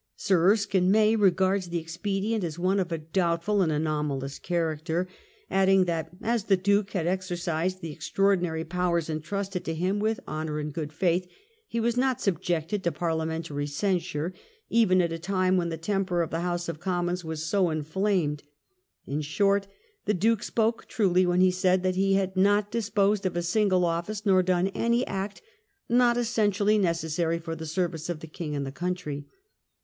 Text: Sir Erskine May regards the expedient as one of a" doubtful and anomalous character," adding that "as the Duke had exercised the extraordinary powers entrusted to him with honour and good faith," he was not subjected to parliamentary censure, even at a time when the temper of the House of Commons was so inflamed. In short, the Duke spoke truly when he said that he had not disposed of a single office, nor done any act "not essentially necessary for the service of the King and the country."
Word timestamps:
Sir 0.15 0.47
Erskine 0.53 0.89
May 0.89 1.15
regards 1.15 1.69
the 1.69 1.77
expedient 1.77 2.43
as 2.43 2.57
one 2.57 2.79
of 2.79 2.91
a" 2.91 2.97
doubtful 3.17 3.61
and 3.61 3.71
anomalous 3.71 4.39
character," 4.39 5.07
adding 5.47 5.85
that 5.85 6.09
"as 6.23 6.45
the 6.45 6.57
Duke 6.57 6.89
had 6.93 7.05
exercised 7.05 7.81
the 7.81 7.91
extraordinary 7.91 8.65
powers 8.65 9.11
entrusted 9.11 9.63
to 9.65 9.75
him 9.75 9.99
with 9.99 10.19
honour 10.27 10.57
and 10.57 10.73
good 10.73 10.91
faith," 10.91 11.27
he 11.67 11.79
was 11.79 11.97
not 11.97 12.19
subjected 12.19 12.83
to 12.83 12.91
parliamentary 12.91 13.67
censure, 13.67 14.33
even 14.71 15.03
at 15.03 15.11
a 15.11 15.19
time 15.19 15.55
when 15.55 15.69
the 15.69 15.77
temper 15.77 16.23
of 16.23 16.31
the 16.31 16.39
House 16.41 16.67
of 16.67 16.79
Commons 16.79 17.23
was 17.23 17.45
so 17.45 17.69
inflamed. 17.69 18.41
In 19.05 19.21
short, 19.21 19.67
the 20.05 20.15
Duke 20.15 20.41
spoke 20.41 20.87
truly 20.87 21.27
when 21.27 21.41
he 21.41 21.51
said 21.51 21.83
that 21.83 21.93
he 21.95 22.15
had 22.15 22.35
not 22.35 22.71
disposed 22.71 23.23
of 23.27 23.37
a 23.37 23.43
single 23.43 23.85
office, 23.85 24.25
nor 24.25 24.41
done 24.41 24.69
any 24.69 25.05
act 25.05 25.43
"not 25.87 26.17
essentially 26.17 26.79
necessary 26.79 27.37
for 27.37 27.55
the 27.55 27.67
service 27.67 28.09
of 28.09 28.21
the 28.21 28.25
King 28.27 28.55
and 28.55 28.65
the 28.65 28.71
country." 28.71 29.27